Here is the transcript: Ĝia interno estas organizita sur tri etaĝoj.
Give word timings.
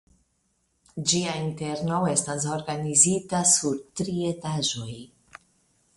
Ĝia 1.11 1.35
interno 1.41 1.99
estas 2.13 2.49
organizita 2.55 3.45
sur 3.53 3.79
tri 4.01 4.17
etaĝoj. 4.35 4.91